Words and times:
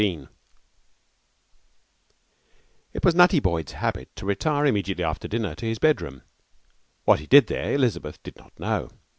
14 0.01 0.29
It 2.93 3.05
was 3.05 3.13
Nutty 3.13 3.39
Boyd's 3.39 3.73
habit 3.73 4.09
to 4.15 4.25
retire 4.25 4.65
immediately 4.65 5.03
after 5.03 5.27
dinner 5.27 5.53
to 5.53 5.67
his 5.67 5.77
bedroom. 5.77 6.23
What 7.05 7.19
he 7.19 7.27
did 7.27 7.45
there 7.45 7.75
Elizabeth 7.75 8.17
did 8.23 8.35
not 8.35 8.59
know. 8.59 8.89